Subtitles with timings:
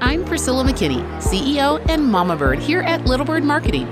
[0.00, 3.88] I'm Priscilla McKinney, CEO and Mama Bird here at Little Bird Marketing.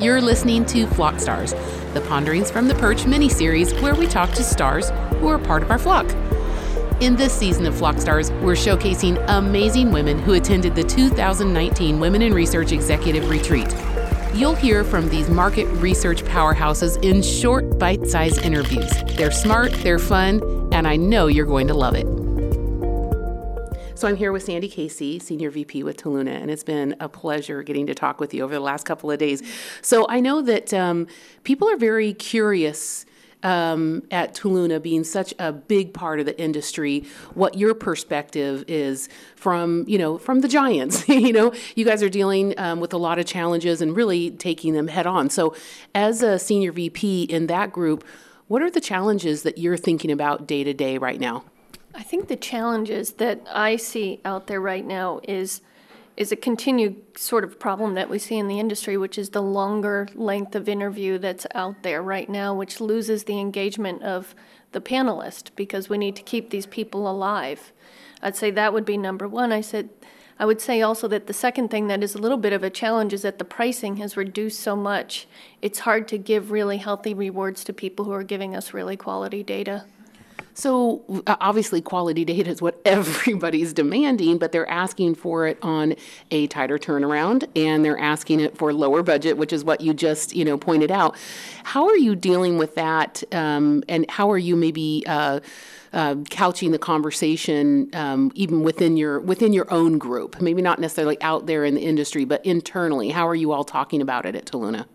[0.00, 1.52] You're listening to Flock Stars,
[1.94, 5.64] the Ponderings from the Perch mini series where we talk to stars who are part
[5.64, 6.08] of our flock.
[7.00, 12.22] In this season of Flock Stars, we're showcasing amazing women who attended the 2019 Women
[12.22, 13.74] in Research Executive Retreat.
[14.34, 18.92] You'll hear from these market research powerhouses in short, bite sized interviews.
[19.16, 22.21] They're smart, they're fun, and I know you're going to love it.
[24.02, 27.62] So I'm here with Sandy Casey, Senior VP with Toluna, and it's been a pleasure
[27.62, 29.44] getting to talk with you over the last couple of days.
[29.80, 31.06] So I know that um,
[31.44, 33.06] people are very curious.
[33.44, 37.04] Um, at Toluna being such a big part of the industry,
[37.34, 41.08] what your perspective is from you know from the giants.
[41.08, 44.74] you know, you guys are dealing um, with a lot of challenges and really taking
[44.74, 45.28] them head on.
[45.28, 45.56] So,
[45.92, 48.04] as a senior VP in that group,
[48.46, 51.42] what are the challenges that you're thinking about day to day right now?
[51.94, 55.60] I think the challenges that I see out there right now is
[56.14, 59.40] is a continued sort of problem that we see in the industry, which is the
[59.42, 64.34] longer length of interview that's out there right now, which loses the engagement of
[64.72, 67.72] the panelist because we need to keep these people alive.
[68.20, 69.52] I'd say that would be number one.
[69.52, 69.88] I said
[70.38, 72.70] I would say also that the second thing that is a little bit of a
[72.70, 75.28] challenge is that the pricing has reduced so much.
[75.60, 79.42] It's hard to give really healthy rewards to people who are giving us really quality
[79.42, 79.84] data.
[80.54, 85.94] So obviously, quality data is what everybody's demanding, but they're asking for it on
[86.30, 90.34] a tighter turnaround, and they're asking it for lower budget, which is what you just
[90.34, 91.16] you know pointed out.
[91.64, 95.04] How are you dealing with that, um, and how are you maybe?
[95.06, 95.40] Uh,
[95.94, 101.20] uh, couching the conversation um, even within your within your own group, maybe not necessarily
[101.20, 103.10] out there in the industry, but internally.
[103.10, 104.86] How are you all talking about it at Toluna?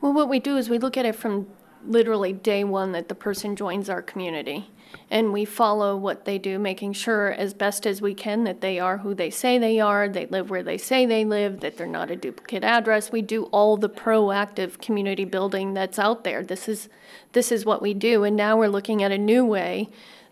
[0.00, 1.46] Well, what we do is we look at it from
[1.86, 4.68] literally day one that the person joins our community
[5.10, 8.78] and we follow what they do, making sure as best as we can that they
[8.78, 11.86] are who they say they are, they live where they say they live, that they're
[11.86, 13.10] not a duplicate address.
[13.10, 16.42] We do all the proactive community building that's out there.
[16.42, 16.88] This is
[17.32, 19.88] this is what we do, and now we're looking at a new way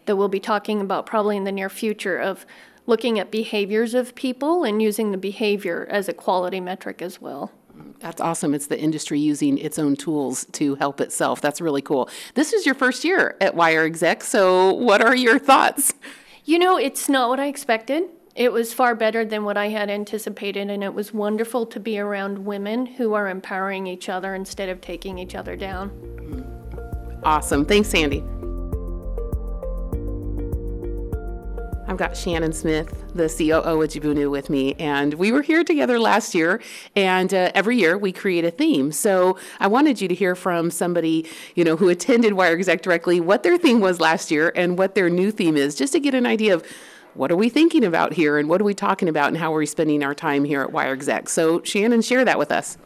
[0.06, 2.46] that we'll be talking about probably in the near future of
[2.86, 7.52] looking at behaviors of people and using the behavior as a quality metric as well.
[8.00, 8.54] That's awesome.
[8.54, 11.40] It's the industry using its own tools to help itself.
[11.40, 12.08] That's really cool.
[12.34, 15.94] This is your first year at Wire Exec, so what are your thoughts?
[16.44, 18.04] You know, it's not what I expected.
[18.34, 21.98] It was far better than what I had anticipated, and it was wonderful to be
[21.98, 25.90] around women who are empowering each other instead of taking each other down.
[27.24, 27.64] Awesome.
[27.64, 28.22] Thanks, Sandy.
[31.88, 35.98] I've got Shannon Smith, the COO of Jibunu, with me, and we were here together
[35.98, 36.60] last year.
[36.94, 38.92] And uh, every year we create a theme.
[38.92, 43.20] So I wanted you to hear from somebody, you know, who attended Wire Exec directly,
[43.20, 46.12] what their theme was last year and what their new theme is, just to get
[46.12, 46.62] an idea of
[47.14, 49.58] what are we thinking about here and what are we talking about and how are
[49.58, 51.30] we spending our time here at Wire Exec.
[51.30, 52.76] So Shannon, share that with us.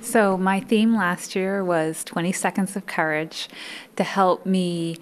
[0.00, 3.48] So my theme last year was 20 seconds of courage
[3.96, 4.98] to help me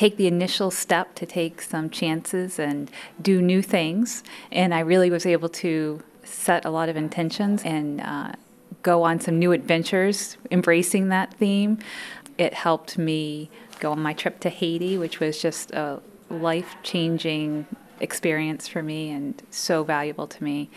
[0.00, 2.90] take the initial step to take some chances and
[3.20, 4.24] do new things.
[4.50, 8.32] And I really was able to set a lot of intentions and uh,
[8.80, 11.80] go on some new adventures, embracing that theme.
[12.38, 16.00] It helped me go on my trip to Haiti, which was just a
[16.30, 17.66] life changing
[18.00, 20.70] experience for me and so valuable to me.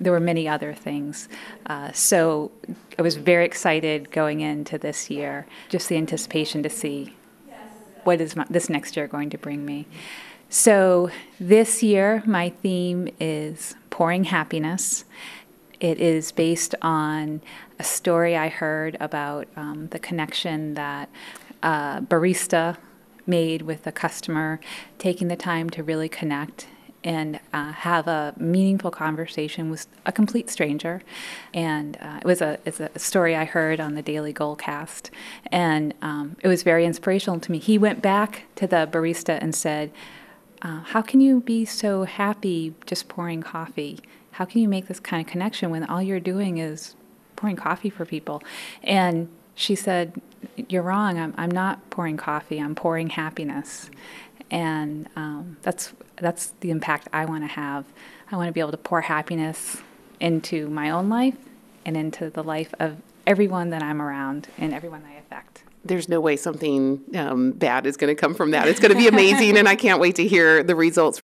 [0.00, 1.28] There were many other things.
[1.66, 2.50] Uh, so
[2.98, 7.12] I was very excited going into this year, just the anticipation to see
[8.04, 9.86] what is my, this next year going to bring me?
[10.48, 11.10] So
[11.40, 15.04] this year, my theme is pouring happiness.
[15.80, 17.40] It is based on
[17.78, 21.08] a story I heard about um, the connection that
[21.62, 22.76] a barista
[23.26, 24.60] made with a customer,
[24.98, 26.68] taking the time to really connect
[27.04, 31.02] and uh, have a meaningful conversation with a complete stranger.
[31.52, 35.10] And uh, it was a it's a story I heard on the Daily Goalcast,
[35.52, 37.58] and um, it was very inspirational to me.
[37.58, 39.92] He went back to the barista and said,
[40.62, 44.00] uh, "How can you be so happy just pouring coffee?
[44.32, 46.96] How can you make this kind of connection when all you're doing is
[47.36, 48.42] pouring coffee for people?"
[48.82, 50.20] And she said,
[50.56, 51.18] "You're wrong.
[51.18, 52.58] I'm, I'm not pouring coffee.
[52.58, 53.90] I'm pouring happiness."
[54.50, 57.84] and um, that's that's the impact I want to have.
[58.30, 59.82] I want to be able to pour happiness
[60.20, 61.36] into my own life
[61.84, 62.96] and into the life of
[63.26, 65.62] everyone that I'm around and everyone I affect.
[65.84, 68.68] There's no way something um, bad is going to come from that.
[68.68, 71.20] It's going to be amazing, and I can't wait to hear the results.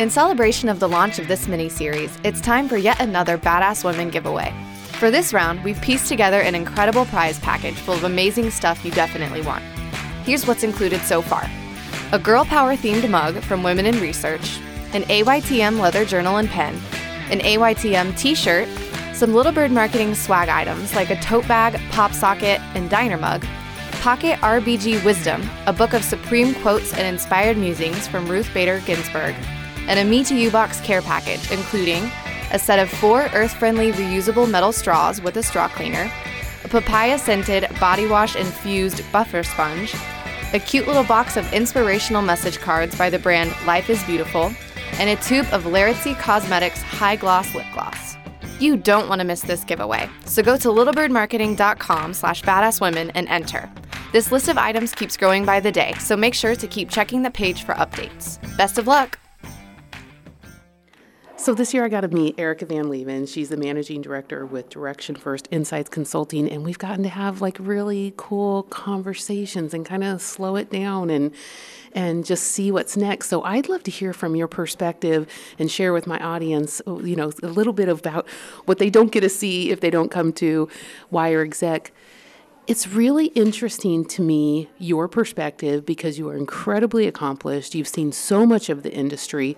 [0.00, 3.84] In celebration of the launch of this mini series, it's time for yet another Badass
[3.84, 4.52] Women giveaway.
[4.98, 8.90] For this round, we've pieced together an incredible prize package full of amazing stuff you
[8.90, 9.62] definitely want.
[10.24, 11.48] Here's what's included so far
[12.14, 14.60] a girl power themed mug from Women in Research,
[14.92, 16.80] an AYTM leather journal and pen,
[17.32, 18.68] an AYTM t shirt,
[19.12, 23.44] some Little Bird Marketing swag items like a tote bag, pop socket, and diner mug,
[24.00, 29.34] Pocket RBG Wisdom, a book of supreme quotes and inspired musings from Ruth Bader Ginsburg,
[29.88, 32.08] and a Me to You box care package, including
[32.52, 36.08] a set of four earth friendly reusable metal straws with a straw cleaner,
[36.62, 39.96] a papaya scented body wash infused buffer sponge,
[40.54, 44.52] a cute little box of inspirational message cards by the brand Life is Beautiful,
[45.00, 48.16] and a tube of Laritzy Cosmetics High Gloss Lip Gloss.
[48.60, 53.68] You don't want to miss this giveaway, so go to littlebirdmarketing.com slash badasswomen and enter.
[54.12, 57.22] This list of items keeps growing by the day, so make sure to keep checking
[57.22, 58.38] the page for updates.
[58.56, 59.18] Best of luck!
[61.36, 63.26] So this year I got to meet Erica Van Leven.
[63.26, 67.58] She's the managing director with Direction First Insights Consulting, and we've gotten to have like
[67.60, 71.34] really cool conversations and kind of slow it down and
[71.92, 73.28] and just see what's next.
[73.28, 75.28] So I'd love to hear from your perspective
[75.58, 78.26] and share with my audience, you know, a little bit about
[78.64, 80.68] what they don't get to see if they don't come to
[81.10, 81.92] Wire Exec
[82.66, 87.74] it's really interesting to me your perspective because you are incredibly accomplished.
[87.74, 89.56] You've seen so much of the industry,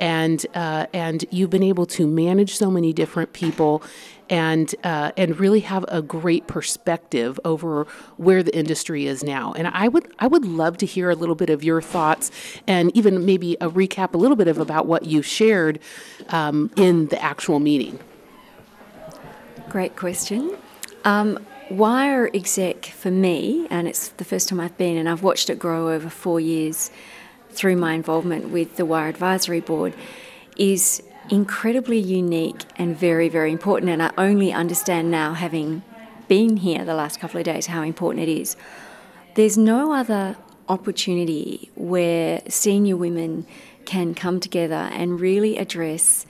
[0.00, 3.82] and uh, and you've been able to manage so many different people,
[4.30, 7.86] and uh, and really have a great perspective over
[8.16, 9.52] where the industry is now.
[9.52, 12.30] And I would I would love to hear a little bit of your thoughts,
[12.66, 15.78] and even maybe a recap a little bit of about what you shared
[16.30, 17.98] um, in the actual meeting.
[19.68, 20.56] Great question.
[21.04, 21.38] Um,
[21.70, 25.58] Wire exec for me, and it's the first time I've been, and I've watched it
[25.58, 26.92] grow over four years
[27.50, 29.92] through my involvement with the Wire Advisory Board,
[30.56, 33.90] is incredibly unique and very, very important.
[33.90, 35.82] And I only understand now, having
[36.28, 38.56] been here the last couple of days, how important it is.
[39.34, 40.36] There's no other
[40.68, 43.44] opportunity where senior women
[43.84, 46.26] can come together and really address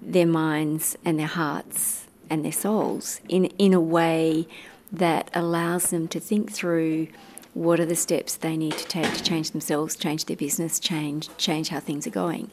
[0.00, 4.46] their minds and their hearts and their souls in, in a way
[4.92, 7.08] that allows them to think through
[7.54, 11.28] what are the steps they need to take to change themselves, change their business, change
[11.36, 12.50] change how things are going.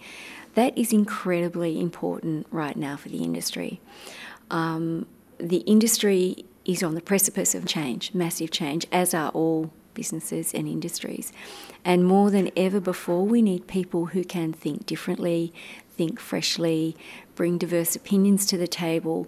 [0.55, 3.79] That is incredibly important right now for the industry.
[4.49, 5.05] Um,
[5.37, 10.67] the industry is on the precipice of change, massive change, as are all businesses and
[10.67, 11.31] industries.
[11.85, 15.53] And more than ever before, we need people who can think differently,
[15.95, 16.95] think freshly,
[17.35, 19.27] bring diverse opinions to the table,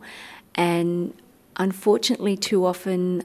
[0.55, 1.13] and
[1.59, 3.23] Unfortunately, too often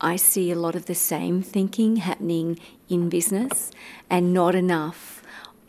[0.00, 2.58] I see a lot of the same thinking happening
[2.88, 3.70] in business
[4.10, 5.22] and not enough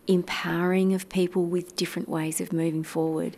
[0.07, 3.38] empowering of people with different ways of moving forward.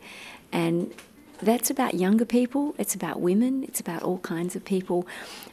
[0.54, 0.94] And
[1.42, 5.06] that's about younger people, it's about women, it's about all kinds of people.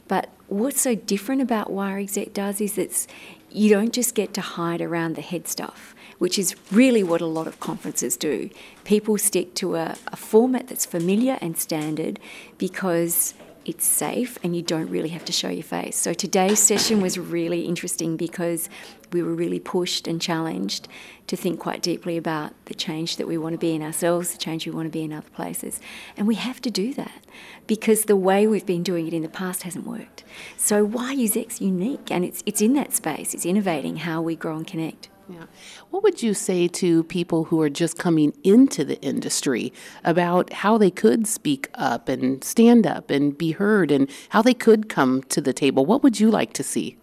[0.07, 3.05] But what's so different about Wire Exec does is it's
[3.49, 7.25] you don't just get to hide around the head stuff which is really what a
[7.25, 8.49] lot of conferences do.
[8.83, 12.19] People stick to a, a format that's familiar and standard
[12.57, 13.33] because
[13.65, 15.95] it's safe and you don't really have to show your face.
[15.95, 18.69] So today's session was really interesting because
[19.11, 20.87] we were really pushed and challenged
[21.27, 24.37] to think quite deeply about the change that we want to be in ourselves, the
[24.37, 25.79] change we want to be in other places.
[26.17, 27.23] And we have to do that
[27.67, 30.23] because the way we've been doing it in the past hasn't worked.
[30.57, 32.09] So why is X unique?
[32.09, 35.09] And it's it's in that space, it's innovating how we grow and connect.
[35.29, 35.43] Yeah.
[35.91, 39.71] What would you say to people who are just coming into the industry
[40.03, 44.55] about how they could speak up and stand up and be heard and how they
[44.55, 45.85] could come to the table?
[45.85, 46.97] What would you like to see?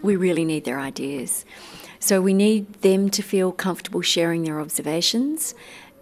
[0.00, 1.44] We really need their ideas.
[1.98, 5.54] So we need them to feel comfortable sharing their observations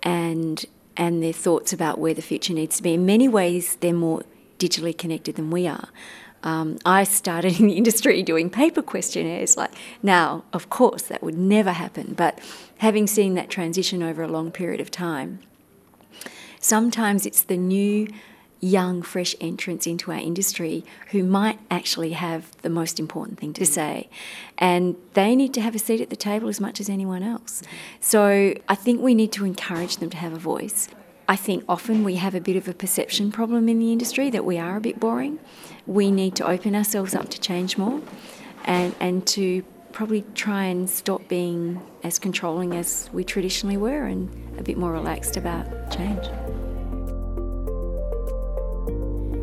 [0.02, 2.92] and and their thoughts about where the future needs to be.
[2.92, 4.24] In many ways, they're more
[4.58, 5.88] digitally connected than we are.
[6.42, 9.56] Um, I started in the industry doing paper questionnaires.
[9.56, 9.72] Like
[10.02, 12.14] now, of course, that would never happen.
[12.14, 12.38] But
[12.78, 15.40] having seen that transition over a long period of time,
[16.60, 18.08] sometimes it's the new,
[18.60, 23.66] young, fresh entrants into our industry who might actually have the most important thing to
[23.66, 24.08] say,
[24.56, 27.62] and they need to have a seat at the table as much as anyone else.
[28.00, 30.88] So I think we need to encourage them to have a voice.
[31.28, 34.44] I think often we have a bit of a perception problem in the industry that
[34.44, 35.38] we are a bit boring.
[35.86, 38.00] We need to open ourselves up to change more
[38.64, 39.62] and, and to
[39.92, 44.92] probably try and stop being as controlling as we traditionally were and a bit more
[44.92, 46.26] relaxed about change.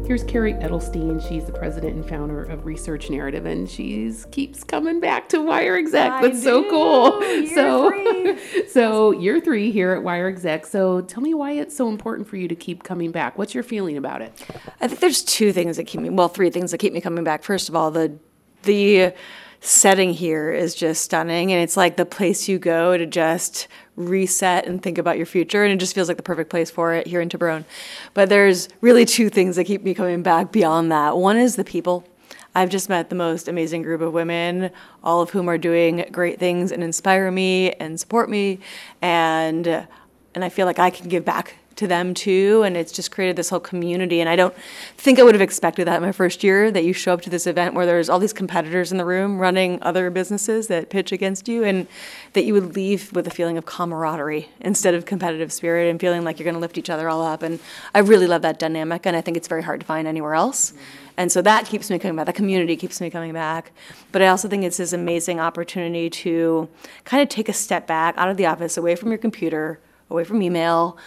[0.09, 1.21] Here's Kerry Edelstein.
[1.29, 5.77] She's the president and founder of Research Narrative, and she keeps coming back to Wire
[5.77, 6.11] Exec.
[6.11, 6.45] I That's do.
[6.45, 7.23] so cool.
[7.23, 8.67] Year so, three.
[8.69, 10.65] so year three here at Wire Exec.
[10.65, 13.37] So, tell me why it's so important for you to keep coming back.
[13.37, 14.33] What's your feeling about it?
[14.81, 17.23] I think there's two things that keep me, well, three things that keep me coming
[17.23, 17.43] back.
[17.43, 18.17] First of all, the
[18.63, 19.13] the
[19.61, 21.51] setting here is just stunning.
[21.51, 23.67] And it's like the place you go to just
[23.99, 25.63] reset and think about your future.
[25.63, 27.65] And it just feels like the perfect place for it here in Tiburon.
[28.13, 31.17] But there's really two things that keep me coming back beyond that.
[31.17, 32.07] One is the people.
[32.55, 34.71] I've just met the most amazing group of women,
[35.03, 38.59] all of whom are doing great things and inspire me and support me.
[39.01, 39.87] And
[40.35, 42.63] and I feel like I can give back to them too.
[42.63, 44.21] And it's just created this whole community.
[44.21, 44.53] And I don't
[44.97, 47.29] think I would have expected that in my first year that you show up to
[47.29, 51.11] this event where there's all these competitors in the room running other businesses that pitch
[51.11, 51.87] against you and
[52.33, 56.23] that you would leave with a feeling of camaraderie instead of competitive spirit and feeling
[56.23, 57.41] like you're going to lift each other all up.
[57.41, 57.59] And
[57.95, 59.05] I really love that dynamic.
[59.05, 60.71] And I think it's very hard to find anywhere else.
[60.71, 61.09] Mm-hmm.
[61.19, 62.27] And so that keeps me coming back.
[62.27, 63.73] The community keeps me coming back.
[64.13, 66.69] But I also think it's this amazing opportunity to
[67.03, 70.23] kind of take a step back out of the office, away from your computer, away
[70.23, 70.97] from email,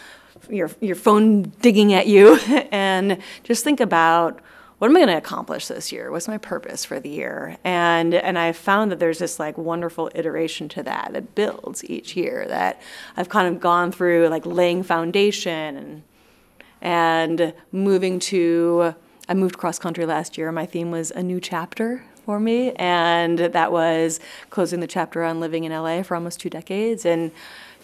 [0.51, 2.37] your your phone digging at you,
[2.73, 4.41] and just think about
[4.83, 6.11] what am I going to accomplish this year?
[6.11, 7.57] What's my purpose for the year?
[7.63, 12.17] And and I've found that there's this like wonderful iteration to that that builds each
[12.17, 12.47] year.
[12.49, 12.83] That
[13.17, 16.03] I've kind of gone through like laying foundation and
[16.81, 18.97] and moving to.
[19.29, 20.51] I moved cross country last year.
[20.51, 24.19] My theme was a new chapter for me, and that was
[24.51, 27.31] closing the chapter on living in LA for almost two decades and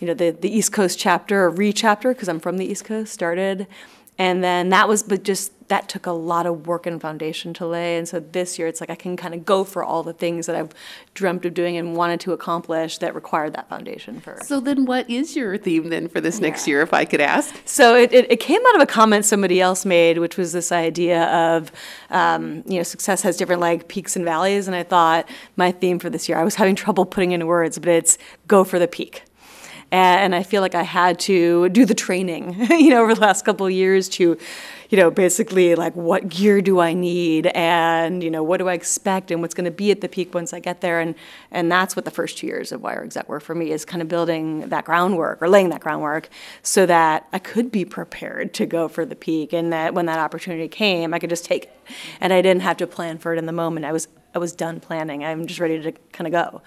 [0.01, 3.13] you know, the, the East Coast chapter or re-chapter, because I'm from the East Coast,
[3.13, 3.67] started.
[4.21, 7.67] And then that was, but just that took a lot of work and foundation to
[7.67, 7.97] lay.
[7.99, 10.47] And so this year, it's like I can kind of go for all the things
[10.47, 10.73] that I've
[11.15, 14.49] dreamt of doing and wanted to accomplish that required that foundation first.
[14.49, 17.55] So then, what is your theme then for this next year, if I could ask?
[17.65, 20.73] So it, it, it, came out of a comment somebody else made, which was this
[20.73, 21.71] idea of,
[22.11, 24.67] um, you know, success has different like peaks and valleys.
[24.67, 27.79] And I thought my theme for this year, I was having trouble putting into words,
[27.79, 29.23] but it's go for the peak
[29.91, 33.45] and I feel like I had to do the training, you know, over the last
[33.45, 34.37] couple of years to,
[34.91, 38.75] you know, basically like what gear do I need and you know what do I
[38.75, 41.01] expect and what's going to be at the peak once I get there.
[41.01, 41.15] And
[41.51, 44.03] and that's what the first two years of Wire Exec were for me is kind
[44.03, 46.29] of building that groundwork or laying that groundwork
[46.63, 49.53] so that I could be prepared to go for the peak.
[49.55, 51.81] And that when that opportunity came I could just take it.
[52.21, 53.87] And I didn't have to plan for it in the moment.
[53.87, 55.25] I was I was done planning.
[55.25, 56.63] I'm just ready to kind of go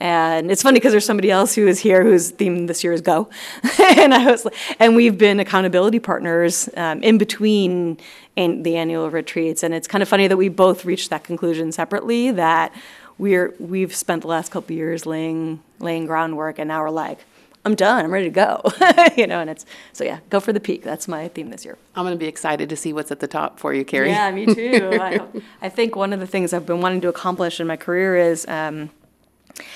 [0.00, 3.00] and it's funny because there's somebody else who is here whose theme this year is
[3.00, 3.28] go,
[3.80, 4.46] and I was,
[4.78, 7.98] and we've been accountability partners um, in between
[8.36, 11.72] an, the annual retreats, and it's kind of funny that we both reached that conclusion
[11.72, 12.74] separately that
[13.18, 17.20] we're we've spent the last couple years laying laying groundwork, and now we're like,
[17.64, 18.04] I'm done.
[18.04, 18.62] I'm ready to go.
[19.16, 20.82] you know, and it's so yeah, go for the peak.
[20.82, 21.78] That's my theme this year.
[21.94, 24.10] I'm going to be excited to see what's at the top for you, Kerry.
[24.10, 24.90] Yeah, me too.
[24.92, 25.20] I,
[25.62, 28.46] I, think one of the things I've been wanting to accomplish in my career is.
[28.46, 28.90] Um,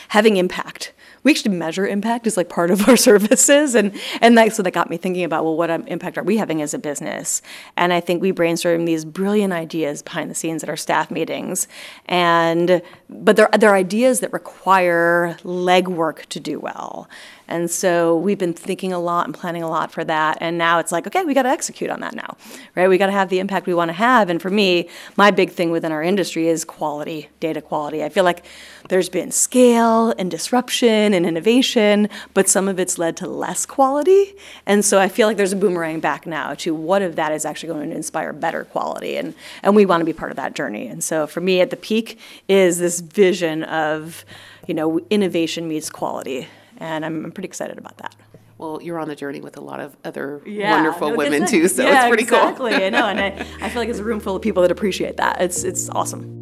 [0.08, 0.92] having impact.
[1.22, 4.70] We actually measure impact as like part of our services, and and that so that
[4.70, 7.42] got me thinking about well, what um, impact are we having as a business?
[7.76, 11.68] And I think we brainstorm these brilliant ideas behind the scenes at our staff meetings,
[12.06, 17.08] and but they're they're ideas that require legwork to do well.
[17.50, 20.38] And so we've been thinking a lot and planning a lot for that.
[20.40, 22.36] And now it's like, okay, we got to execute on that now,
[22.76, 22.88] right?
[22.88, 24.30] We got to have the impact we want to have.
[24.30, 28.04] And for me, my big thing within our industry is quality, data quality.
[28.04, 28.44] I feel like
[28.88, 34.34] there's been scale and disruption and innovation, but some of it's led to less quality.
[34.66, 37.44] And so I feel like there's a boomerang back now to what if that is
[37.44, 39.16] actually going to inspire better quality.
[39.16, 40.86] And, and we want to be part of that journey.
[40.86, 44.24] And so for me, at the peak is this vision of,
[44.66, 46.48] you know, innovation meets quality
[46.80, 48.16] and I'm, I'm pretty excited about that.
[48.58, 51.66] Well, you're on the journey with a lot of other yeah, wonderful no, women too,
[51.68, 52.58] so yeah, it's pretty exactly.
[52.58, 52.66] cool.
[52.66, 54.70] Exactly, I know, and I, I feel like it's a room full of people that
[54.70, 55.40] appreciate that.
[55.40, 56.39] It's it's awesome.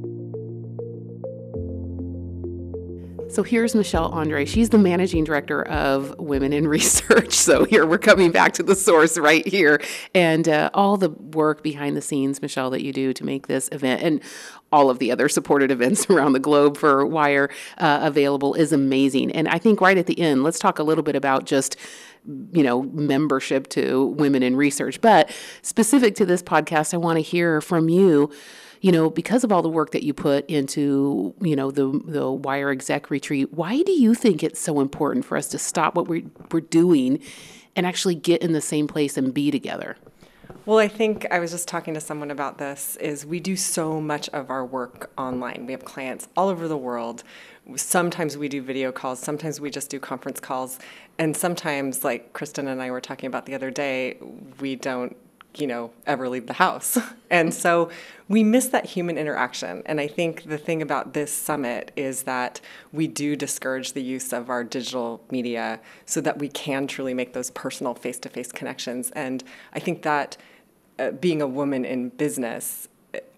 [3.38, 4.44] So here's Michelle Andre.
[4.44, 7.34] She's the managing director of Women in Research.
[7.34, 9.80] So here we're coming back to the source right here.
[10.12, 13.68] And uh, all the work behind the scenes, Michelle, that you do to make this
[13.70, 14.20] event and
[14.72, 19.30] all of the other supported events around the globe for Wire uh, available is amazing.
[19.30, 21.76] And I think right at the end, let's talk a little bit about just
[22.50, 25.30] you know membership to women in research but
[25.62, 28.30] specific to this podcast i want to hear from you
[28.80, 32.30] you know, because of all the work that you put into, you know, the the
[32.30, 36.08] Wire Exec retreat, why do you think it's so important for us to stop what
[36.08, 37.20] we're we're doing
[37.76, 39.96] and actually get in the same place and be together?
[40.66, 44.02] Well, I think I was just talking to someone about this is we do so
[44.02, 45.64] much of our work online.
[45.66, 47.22] We have clients all over the world.
[47.76, 50.78] Sometimes we do video calls, sometimes we just do conference calls,
[51.18, 54.18] and sometimes like Kristin and I were talking about the other day,
[54.60, 55.16] we don't
[55.60, 56.98] you know, ever leave the house.
[57.30, 57.90] and so
[58.28, 59.82] we miss that human interaction.
[59.86, 62.60] And I think the thing about this summit is that
[62.92, 67.32] we do discourage the use of our digital media so that we can truly make
[67.32, 69.10] those personal face to face connections.
[69.12, 70.36] And I think that
[70.98, 72.88] uh, being a woman in business,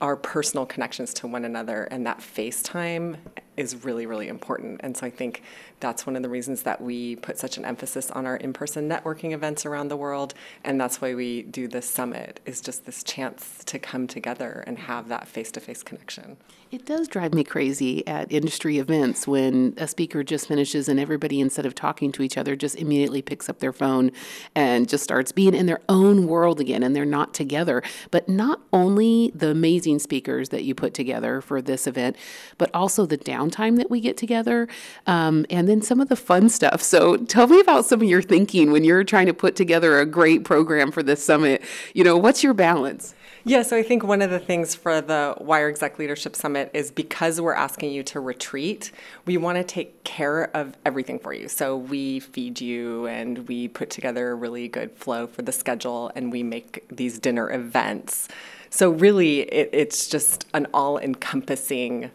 [0.01, 3.17] our personal connections to one another and that FaceTime
[3.61, 4.81] is really, really important.
[4.83, 5.43] And so I think
[5.79, 9.33] that's one of the reasons that we put such an emphasis on our in-person networking
[9.33, 10.35] events around the world.
[10.65, 14.79] And that's why we do this summit is just this chance to come together and
[14.79, 16.37] have that face-to-face connection.
[16.71, 21.41] It does drive me crazy at industry events when a speaker just finishes and everybody,
[21.41, 24.13] instead of talking to each other, just immediately picks up their phone
[24.55, 27.83] and just starts being in their own world again and they're not together.
[28.13, 32.17] But not only the amazing speakers that you put together for this event,
[32.57, 33.17] but also the
[33.51, 34.69] downtime that we get together
[35.07, 36.83] um, and then some of the fun stuff.
[36.83, 40.07] So tell me about some of your thinking when you're trying to put together a
[40.07, 41.63] great program for this summit.
[41.95, 43.15] You know, what's your balance?
[43.43, 46.91] Yeah, so I think one of the things for the Wire Exec Leadership Summit is
[46.91, 48.93] because we're asking you to retreat,
[49.25, 51.49] we want to take care of everything for you.
[51.49, 56.13] So we feed you and we put together a really good flow for the schedule
[56.15, 58.29] and we make these dinner events.
[58.69, 62.11] So really, it, it's just an all encompassing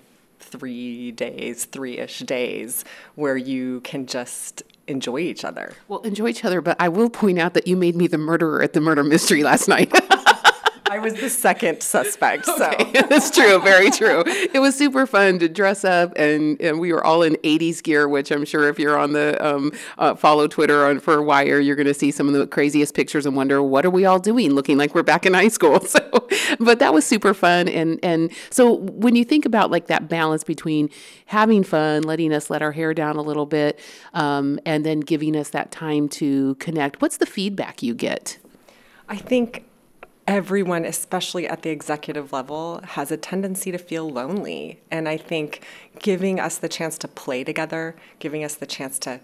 [0.45, 2.85] three days, three ish days,
[3.15, 5.73] where you can just enjoy each other.
[5.87, 8.61] Well, enjoy each other, but I will point out that you made me the murderer
[8.61, 9.91] at the murder mystery last night.
[10.89, 13.59] I was the second suspect, so Okay, that's true.
[13.59, 14.23] Very true.
[14.25, 18.07] It was super fun to dress up, and, and we were all in '80s gear,
[18.07, 21.75] which I'm sure if you're on the um, uh, follow Twitter on for Wire, you're
[21.75, 24.53] going to see some of the craziest pictures and wonder what are we all doing,
[24.53, 25.79] looking like we're back in high school.
[25.95, 26.27] So,
[26.59, 30.43] but that was super fun, and and so when you think about like that balance
[30.43, 30.89] between
[31.27, 33.79] having fun, letting us let our hair down a little bit,
[34.13, 38.39] um, and then giving us that time to connect, what's the feedback you get?
[39.07, 39.63] I think
[40.27, 44.81] everyone, especially at the executive level, has a tendency to feel lonely.
[44.89, 45.63] And I think
[45.99, 49.19] giving us the chance to play together, giving us the chance to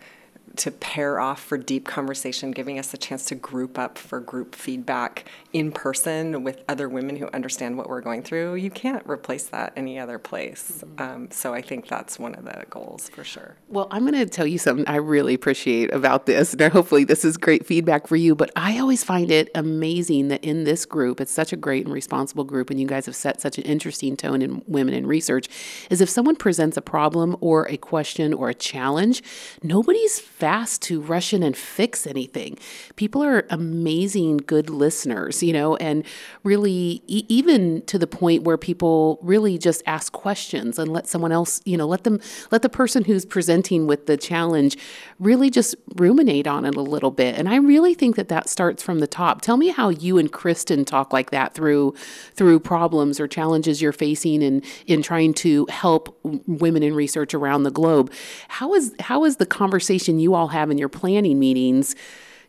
[0.58, 4.55] to pair off for deep conversation, giving us a chance to group up for group
[4.55, 8.55] feedback in person with other women who understand what we're going through.
[8.55, 10.84] You can't replace that any other place.
[10.98, 13.55] Um, so I think that's one of the goals for sure.
[13.67, 16.53] Well, I'm going to tell you something I really appreciate about this.
[16.53, 18.36] And hopefully, this is great feedback for you.
[18.36, 21.94] But I always find it amazing that in this group, it's such a great and
[21.94, 25.48] responsible group, and you guys have set such an interesting tone in women in research.
[25.90, 29.24] Is if someone presents a problem or a question or a challenge,
[29.64, 32.57] nobody's fast to rush in and fix anything.
[32.95, 36.03] People are amazing, good listeners, you know, and
[36.43, 41.31] really, e- even to the point where people really just ask questions and let someone
[41.31, 44.79] else, you know, let them, let the person who's presenting with the challenge
[45.19, 47.35] really just ruminate on it a little bit.
[47.37, 49.41] And I really think that that starts from the top.
[49.41, 51.93] Tell me how you and Kristin talk like that through,
[52.33, 57.61] through problems or challenges you're facing in, in trying to help women in research around
[57.61, 58.11] the globe.
[58.47, 61.96] How is, how is the conversation you all have in your planning meetings?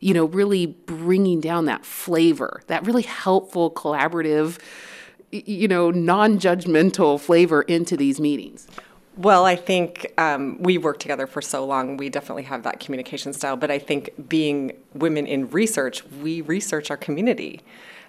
[0.02, 4.58] you know, really bringing down that flavor, that really helpful, collaborative,
[5.30, 8.66] you know, non judgmental flavor into these meetings?
[9.16, 13.32] Well, I think um, we work together for so long, we definitely have that communication
[13.32, 13.56] style.
[13.56, 17.60] But I think being women in research, we research our community.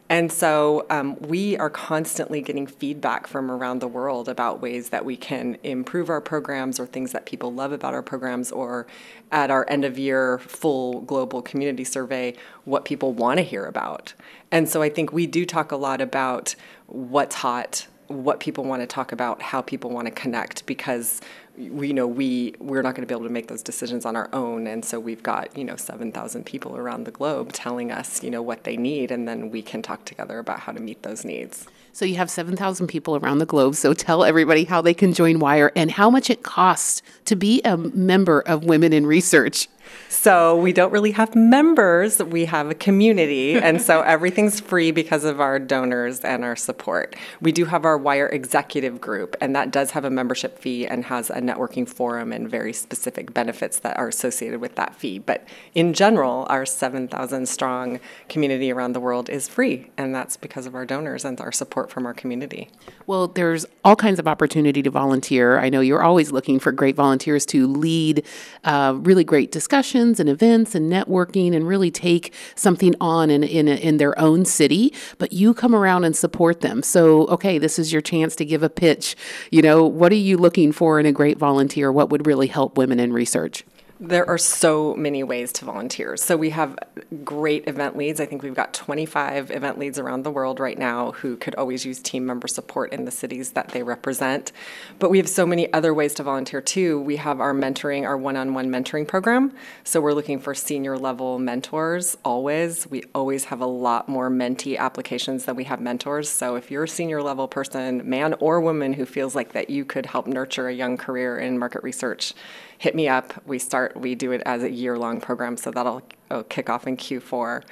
[0.10, 5.06] And so um, we are constantly getting feedback from around the world about ways that
[5.06, 8.86] we can improve our programs or things that people love about our programs, or
[9.32, 12.36] at our end of year full global community survey,
[12.66, 14.14] what people want to hear about.
[14.52, 16.54] And so I think we do talk a lot about
[16.88, 21.22] what's hot, what people want to talk about, how people want to connect, because
[21.58, 24.30] we know we we're not going to be able to make those decisions on our
[24.34, 28.24] own, and so we've got you know seven thousand people around the globe telling us
[28.24, 31.04] you know what they need, and then we can talk together about how to meet
[31.04, 31.68] those needs.
[31.96, 33.76] So you have 7,000 people around the globe.
[33.76, 37.62] So tell everybody how they can join WIRE and how much it costs to be
[37.62, 39.68] a member of Women in Research.
[40.10, 45.26] So we don't really have members, we have a community, and so everything's free because
[45.26, 47.16] of our donors and our support.
[47.42, 51.04] We do have our Wire Executive Group, and that does have a membership fee and
[51.06, 55.20] has a networking forum and very specific benefits that are associated with that fee.
[55.20, 60.66] But in general, our 7,000 strong community around the world is free, and that's because
[60.66, 62.70] of our donors and our support from our community.
[63.08, 65.60] Well, there's all kinds of opportunity to volunteer.
[65.60, 68.26] I know you're always looking for great volunteers to lead
[68.64, 69.83] uh, really great discussions
[70.20, 74.94] and events and networking and really take something on in, in, in their own city,
[75.18, 76.82] but you come around and support them.
[76.82, 79.16] So, okay, this is your chance to give a pitch.
[79.52, 81.92] You know, what are you looking for in a great volunteer?
[81.92, 83.64] What would really help women in research?
[84.00, 86.18] There are so many ways to volunteer.
[86.18, 86.76] So we have
[87.24, 88.20] great event leads.
[88.20, 91.86] I think we've got 25 event leads around the world right now who could always
[91.86, 94.52] use team member support in the cities that they represent.
[94.98, 97.02] But we have so many other ways to volunteer too.
[97.02, 99.54] We have our mentoring, our one on one mentoring program.
[99.84, 102.90] So we're looking for senior level mentors always.
[102.90, 106.30] We always have a lot more mentee applications than we have mentors.
[106.30, 109.86] So if you're a senior level person, man or woman, who feels like that you
[109.86, 112.34] could help nurture a young career in market research,
[112.78, 113.34] hit me up.
[113.46, 116.88] We start, we do it as a year long program, so that'll uh, kick off
[116.88, 117.64] in Q4.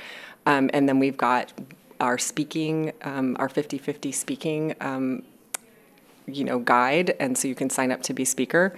[0.45, 1.53] Um, and then we've got
[1.99, 4.75] our speaking, um, our 50 50 speaking.
[4.81, 5.23] Um,
[6.27, 8.73] you know guide and so you can sign up to be speaker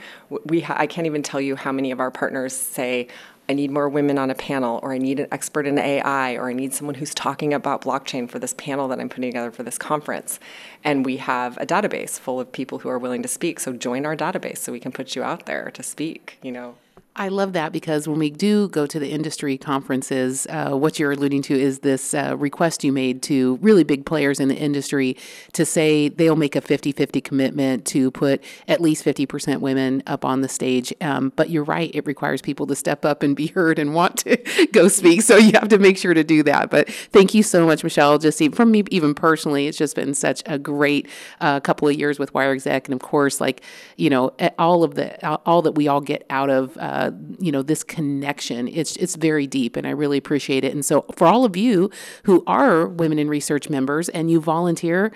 [0.45, 3.07] we ha- i can't even tell you how many of our partners say
[3.49, 6.49] I need more women on a panel, or I need an expert in AI, or
[6.49, 9.63] I need someone who's talking about blockchain for this panel that I'm putting together for
[9.63, 10.39] this conference.
[10.83, 13.59] And we have a database full of people who are willing to speak.
[13.59, 16.75] So join our database so we can put you out there to speak, you know.
[17.15, 21.11] I love that because when we do go to the industry conferences, uh, what you're
[21.11, 25.15] alluding to is this uh, request you made to really big players in the industry
[25.51, 30.25] to say they'll make a 50 50 commitment to put at least 50% women up
[30.25, 30.91] on the stage.
[31.01, 34.17] Um, but you're right, it requires people to step up and be heard and want
[34.19, 35.21] to go speak.
[35.21, 36.71] So you have to make sure to do that.
[36.71, 38.17] But thank you so much, Michelle.
[38.17, 41.07] Just from me, even personally, it's just been such a great
[41.41, 42.87] uh, couple of years with Wire Exec.
[42.87, 43.61] And of course, like,
[43.97, 47.51] you know, all of the, all that we all get out of uh, uh, you
[47.51, 48.67] know this connection.
[48.67, 50.73] It's it's very deep, and I really appreciate it.
[50.73, 51.89] And so for all of you
[52.23, 55.11] who are Women in Research members and you volunteer.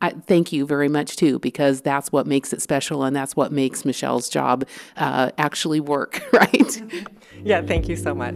[0.00, 3.50] I thank you very much too, because that's what makes it special, and that's what
[3.50, 4.64] makes Michelle's job
[4.96, 6.82] uh, actually work, right?
[7.44, 8.34] Yeah, thank you so much.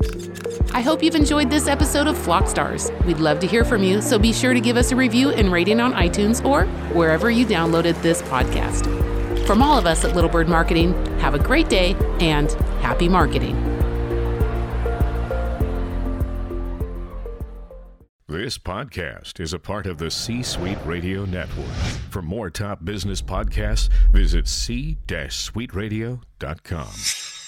[0.73, 2.91] I hope you've enjoyed this episode of Flock Stars.
[3.05, 5.51] We'd love to hear from you, so be sure to give us a review and
[5.51, 9.12] rating on iTunes or wherever you downloaded this podcast.
[9.47, 13.57] From all of us at Little Bird Marketing, have a great day and happy marketing.
[18.29, 21.67] This podcast is a part of the C Suite Radio Network.
[22.09, 27.42] For more top business podcasts, visit c-suiteradio.com.